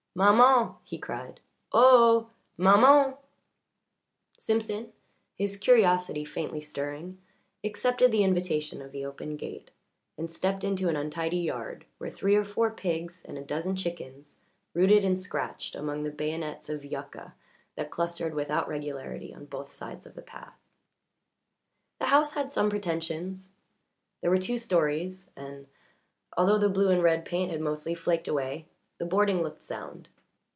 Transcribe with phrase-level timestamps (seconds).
[0.13, 1.39] "Maman!" he called.
[1.71, 2.31] "Oh!
[2.57, 3.13] Maman!"
[4.37, 4.91] Simpson,
[5.37, 7.17] his curiosity faintly stirring,
[7.63, 9.71] accepted the invitation of the open gate,
[10.17, 14.41] and stepped into an untidy yard, where three or four pigs and a dozen chickens
[14.73, 17.33] rooted and scratched among the bayonets of yucca
[17.77, 20.59] that clustered without regularity on both sides of the path.
[21.99, 23.51] The house had some pretensions;
[24.19, 25.67] there were two stories, and,
[26.35, 28.65] although the blue and red paint had mostly flaked away,
[28.97, 30.07] the boarding looked sound.